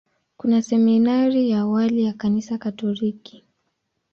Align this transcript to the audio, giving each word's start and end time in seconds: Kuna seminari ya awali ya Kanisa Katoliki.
Kuna 0.37 0.61
seminari 0.61 1.49
ya 1.49 1.59
awali 1.59 2.03
ya 2.03 2.13
Kanisa 2.13 2.57
Katoliki. 2.57 3.45